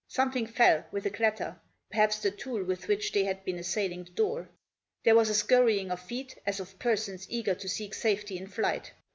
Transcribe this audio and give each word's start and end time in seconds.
Something 0.07 0.47
fell, 0.47 0.83
with 0.91 1.05
a 1.05 1.11
clatter— 1.11 1.59
perhaps 1.91 2.17
the 2.17 2.31
tool 2.31 2.63
with 2.63 2.87
which 2.87 3.11
they 3.11 3.23
had 3.25 3.45
been 3.45 3.59
assailing 3.59 4.03
the 4.05 4.09
door. 4.09 4.49
There 5.03 5.13
was 5.13 5.29
a 5.29 5.35
scurrying 5.35 5.91
of 5.91 5.99
feet, 5.99 6.39
as 6.43 6.59
of 6.59 6.79
persons 6.79 7.27
eager 7.29 7.53
to 7.53 7.69
seek 7.69 7.93
safety 7.93 8.35
in 8.39 8.47
flight. 8.47 8.93